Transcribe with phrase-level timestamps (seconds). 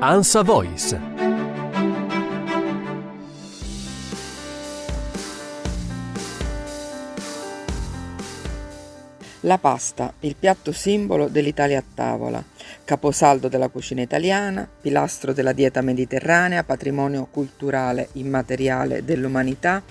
[0.00, 1.00] Ansa Voice.
[9.40, 12.44] La pasta, il piatto simbolo dell'Italia a tavola
[12.88, 19.82] caposaldo della cucina italiana, pilastro della dieta mediterranea, patrimonio culturale immateriale dell'umanità,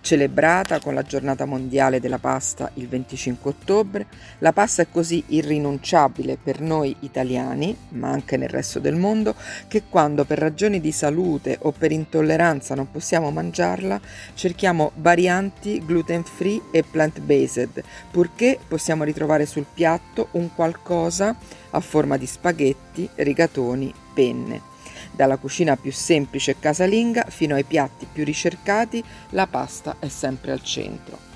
[0.00, 4.06] celebrata con la giornata mondiale della pasta il 25 ottobre,
[4.38, 9.34] la pasta è così irrinunciabile per noi italiani, ma anche nel resto del mondo,
[9.66, 14.00] che quando per ragioni di salute o per intolleranza non possiamo mangiarla,
[14.34, 17.82] cerchiamo varianti gluten free e plant based,
[18.12, 21.36] purché possiamo ritrovare sul piatto un qualcosa
[21.74, 24.72] a forma di spaghetti, rigatoni, penne.
[25.10, 30.52] Dalla cucina più semplice e casalinga fino ai piatti più ricercati, la pasta è sempre
[30.52, 31.32] al centro.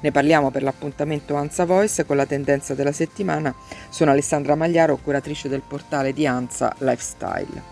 [0.00, 3.54] Ne parliamo per l'appuntamento Anza Voice con la tendenza della settimana.
[3.88, 7.70] Sono Alessandra Magliaro, curatrice del portale di Anza Lifestyle.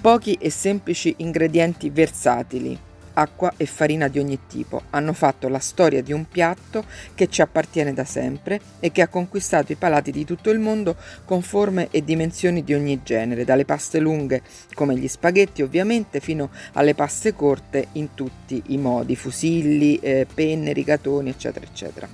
[0.00, 2.78] Pochi e semplici ingredienti versatili
[3.14, 6.84] acqua e farina di ogni tipo hanno fatto la storia di un piatto
[7.14, 10.96] che ci appartiene da sempre e che ha conquistato i palati di tutto il mondo
[11.24, 14.42] con forme e dimensioni di ogni genere, dalle paste lunghe
[14.74, 20.72] come gli spaghetti ovviamente fino alle paste corte in tutti i modi, fusilli, eh, penne,
[20.72, 22.08] rigatoni eccetera eccetera.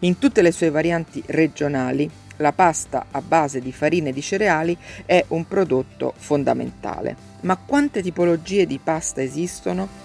[0.00, 5.24] In tutte le sue varianti regionali la pasta a base di farine di cereali è
[5.28, 7.16] un prodotto fondamentale.
[7.42, 10.04] Ma quante tipologie di pasta esistono?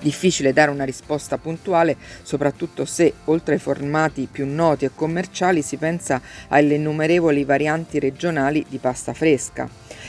[0.00, 5.76] Difficile dare una risposta puntuale, soprattutto se, oltre ai formati più noti e commerciali, si
[5.76, 9.68] pensa alle innumerevoli varianti regionali di pasta fresca.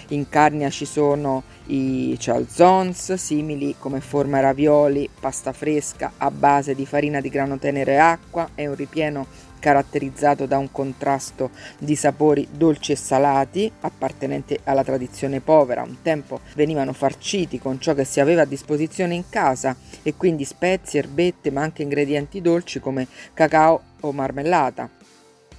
[0.09, 6.85] In Carnia ci sono i calzons, simili come forma ravioli, pasta fresca a base di
[6.85, 9.27] farina di grano tenero e acqua e un ripieno
[9.61, 15.83] caratterizzato da un contrasto di sapori dolci e salati, appartenenti alla tradizione povera.
[15.83, 20.43] Un tempo venivano farciti con ciò che si aveva a disposizione in casa e quindi
[20.43, 24.89] spezie, erbette, ma anche ingredienti dolci come cacao o marmellata.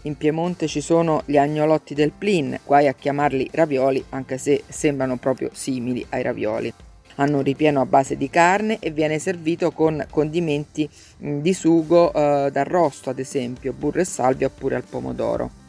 [0.02, 5.16] In Piemonte ci sono gli agnolotti del Plin, guai a chiamarli ravioli anche se sembrano
[5.16, 6.74] proprio simili ai ravioli
[7.16, 12.50] hanno un ripieno a base di carne e viene servito con condimenti di sugo eh,
[12.50, 15.60] d'arrosto, ad esempio burro e salvia oppure al pomodoro.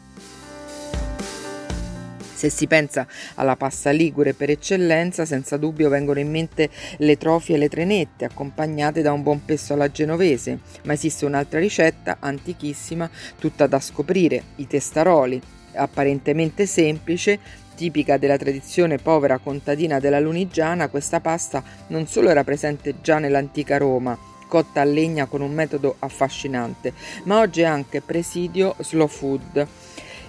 [2.34, 3.06] Se si pensa
[3.36, 6.68] alla pasta ligure per eccellenza, senza dubbio vengono in mente
[6.98, 11.58] le trofie e le trenette, accompagnate da un buon pesto alla genovese, ma esiste un'altra
[11.58, 15.40] ricetta antichissima, tutta da scoprire, i testaroli,
[15.74, 17.38] apparentemente semplice,
[17.74, 23.78] Tipica della tradizione povera contadina della Lunigiana, questa pasta non solo era presente già nell'antica
[23.78, 26.92] Roma, cotta a legna con un metodo affascinante,
[27.24, 29.66] ma oggi è anche presidio slow food.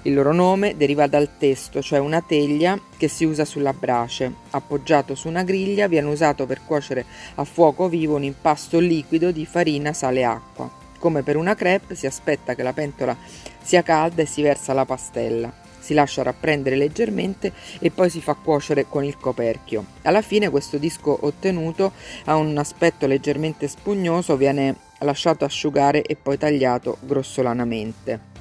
[0.01, 4.33] Il loro nome deriva dal testo, cioè una teglia che si usa sulla brace.
[4.51, 9.45] Appoggiato su una griglia viene usato per cuocere a fuoco vivo un impasto liquido di
[9.45, 10.69] farina, sale e acqua.
[10.97, 13.16] Come per una crepe si aspetta che la pentola
[13.62, 18.34] sia calda e si versa la pastella si lascia rapprendere leggermente e poi si fa
[18.34, 19.85] cuocere con il coperchio.
[20.01, 21.91] Alla fine questo disco ottenuto
[22.23, 28.34] ha un aspetto leggermente spugnoso, viene lasciato asciugare e poi tagliato grossolanamente.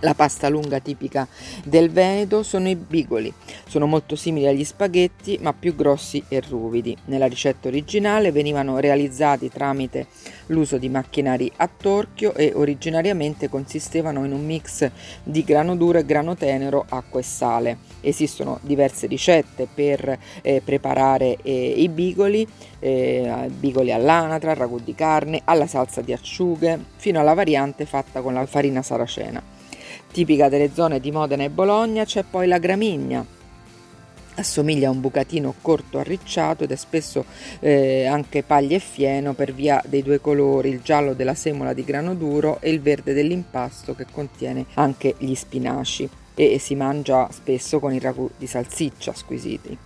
[0.00, 1.26] La pasta lunga tipica
[1.64, 3.32] del Veneto sono i bigoli.
[3.66, 6.94] Sono molto simili agli spaghetti, ma più grossi e ruvidi.
[7.06, 10.06] Nella ricetta originale venivano realizzati tramite
[10.48, 14.90] l'uso di macchinari a torchio e originariamente consistevano in un mix
[15.22, 17.78] di grano duro e grano tenero, acqua e sale.
[18.02, 22.46] Esistono diverse ricette per eh, preparare eh, i bigoli,
[22.80, 28.34] eh, bigoli all'anatra, ragù di carne, alla salsa di acciughe, fino alla variante fatta con
[28.34, 29.55] la farina saracena.
[30.16, 33.22] Tipica delle zone di Modena e Bologna c'è poi la gramigna,
[34.36, 37.26] assomiglia a un bucatino corto arricciato ed è spesso
[37.60, 41.84] eh, anche paglia e fieno per via dei due colori, il giallo della semola di
[41.84, 46.08] grano duro e il verde dell'impasto che contiene anche gli spinaci
[46.44, 49.76] e si mangia spesso con i ragù di salsiccia squisiti.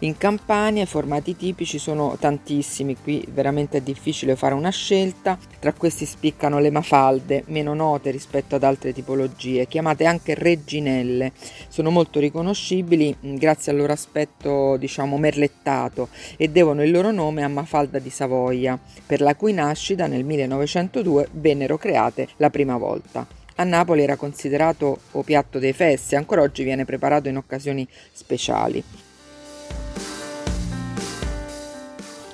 [0.00, 5.74] In Campania i formati tipici sono tantissimi, qui veramente è difficile fare una scelta, tra
[5.74, 11.32] questi spiccano le mafalde, meno note rispetto ad altre tipologie, chiamate anche reginelle,
[11.68, 17.42] sono molto riconoscibili mm, grazie al loro aspetto diciamo merlettato e devono il loro nome
[17.42, 23.37] a Mafalda di Savoia, per la cui nascita nel 1902 vennero create la prima volta.
[23.60, 29.07] A Napoli era considerato o piatto dei festi, ancora oggi viene preparato in occasioni speciali.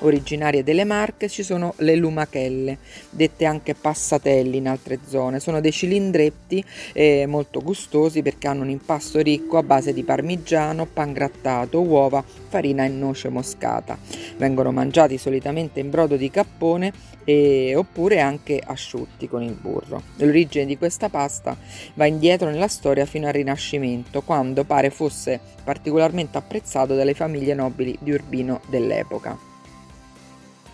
[0.06, 2.78] Originarie delle Marche ci sono le lumachelle,
[3.10, 5.40] dette anche passatelli in altre zone.
[5.40, 10.86] Sono dei cilindretti eh, molto gustosi perché hanno un impasto ricco a base di parmigiano,
[10.86, 13.98] pan grattato, uova, farina e noce moscata.
[14.36, 16.92] Vengono mangiati solitamente in brodo di cappone
[17.24, 20.02] e, oppure anche asciutti con il burro.
[20.16, 21.56] L'origine di questa pasta
[21.94, 27.96] va indietro nella storia fino al Rinascimento, quando pare fosse particolarmente apprezzato dalle famiglie nobili
[28.00, 29.53] di Urbino dell'epoca.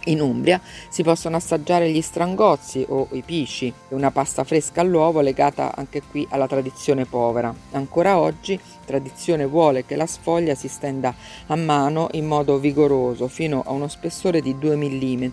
[0.04, 0.58] In Umbria
[0.88, 6.26] si possono assaggiare gli strangozzi o i pisci, una pasta fresca all'uovo legata anche qui
[6.30, 7.54] alla tradizione povera.
[7.72, 11.14] Ancora oggi tradizione vuole che la sfoglia si stenda
[11.46, 15.30] a mano in modo vigoroso fino a uno spessore di 2 mm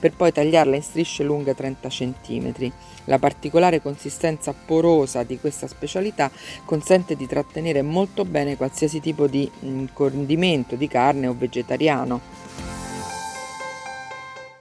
[0.00, 2.72] per poi tagliarla in strisce lunghe 30 cm.
[3.04, 6.28] La particolare consistenza porosa di questa specialità
[6.64, 12.37] consente di trattenere molto bene qualsiasi tipo di mm, condimento di carne o vegetariano.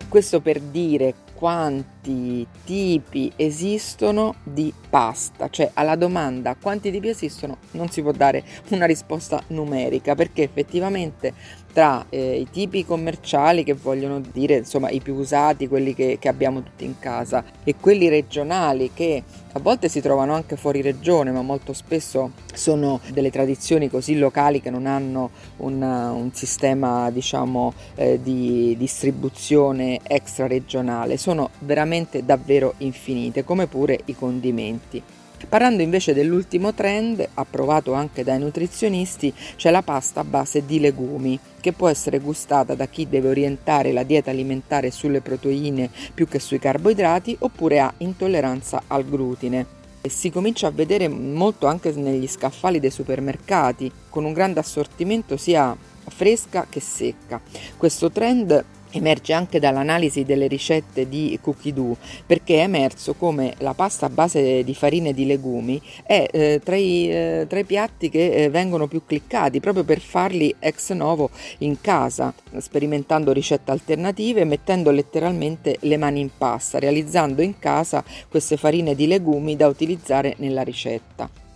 [0.10, 7.90] Questo per dire quanti tipi esistono di pasta, cioè alla domanda quanti tipi esistono non
[7.90, 11.34] si può dare una risposta numerica perché effettivamente
[11.72, 16.28] tra eh, i tipi commerciali che vogliono dire insomma i più usati, quelli che, che
[16.28, 19.24] abbiamo tutti in casa e quelli regionali che
[19.58, 24.62] a volte si trovano anche fuori regione, ma molto spesso sono delle tradizioni così locali
[24.62, 31.18] che non hanno un, un sistema, diciamo, eh, di distribuzione extra regionale.
[31.28, 35.04] Sono veramente davvero infinite, come pure i condimenti.
[35.50, 41.38] Parlando invece dell'ultimo trend, approvato anche dai nutrizionisti, c'è la pasta a base di legumi,
[41.60, 46.40] che può essere gustata da chi deve orientare la dieta alimentare sulle proteine più che
[46.40, 49.66] sui carboidrati oppure ha intolleranza al glutine.
[50.00, 55.36] E si comincia a vedere molto anche negli scaffali dei supermercati, con un grande assortimento
[55.36, 55.76] sia
[56.08, 57.42] fresca che secca.
[57.76, 63.74] Questo trend emerge anche dall'analisi delle ricette di Cookie Doo perché è emerso come la
[63.74, 68.10] pasta a base di farine di legumi è eh, tra, i, eh, tra, i, piatti
[68.10, 71.30] che eh, vengono più cliccati proprio per farli ex novo
[71.60, 78.58] in casa sperimentando ricette alternative mettendo letteralmente le mani in pasta realizzando in casa queste
[78.58, 81.47] farine di legumi da utilizzare nella ricetta.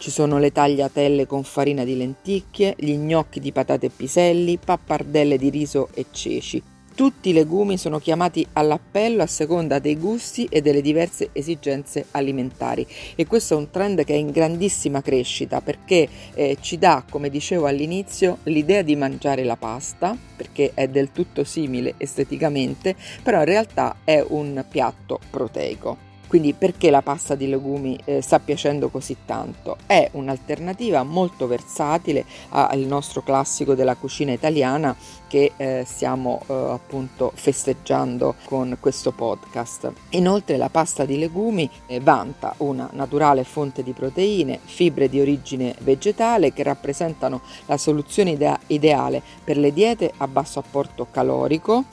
[0.00, 5.36] Ci sono le tagliatelle con farina di lenticchie, gli gnocchi di patate e piselli, pappardelle
[5.36, 6.62] di riso e ceci.
[6.94, 12.86] Tutti i legumi sono chiamati all'appello a seconda dei gusti e delle diverse esigenze alimentari
[13.14, 17.28] e questo è un trend che è in grandissima crescita perché eh, ci dà, come
[17.28, 23.44] dicevo all'inizio, l'idea di mangiare la pasta perché è del tutto simile esteticamente, però in
[23.44, 26.08] realtà è un piatto proteico.
[26.30, 29.78] Quindi perché la pasta di legumi eh, sta piacendo così tanto?
[29.84, 34.94] È un'alternativa molto versatile al nostro classico della cucina italiana
[35.26, 39.90] che eh, stiamo eh, appunto festeggiando con questo podcast.
[40.10, 45.74] Inoltre la pasta di legumi eh, vanta una naturale fonte di proteine, fibre di origine
[45.80, 51.86] vegetale che rappresentano la soluzione idea- ideale per le diete a basso apporto calorico,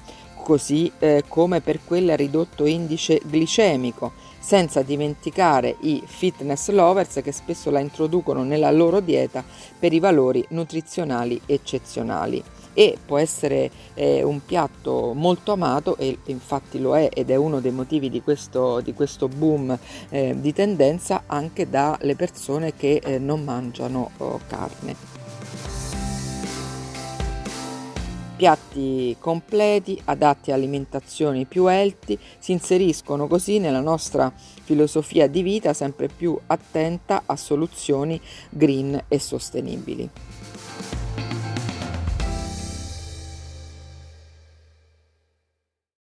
[0.47, 7.33] così eh, come per quelle a ridotto indice glicemico senza dimenticare i fitness lovers che
[7.33, 9.43] spesso la introducono nella loro dieta
[9.77, 12.41] per i valori nutrizionali eccezionali
[12.73, 17.59] e può essere eh, un piatto molto amato e infatti lo è ed è uno
[17.59, 19.77] dei motivi di questo, di questo boom
[20.07, 25.16] eh, di tendenza anche dalle persone che eh, non mangiano oh, carne.
[28.37, 35.73] Piatti completi, adatti a alimentazioni più healthy, si inseriscono così nella nostra filosofia di vita
[35.73, 40.07] sempre più attenta a soluzioni green e sostenibili.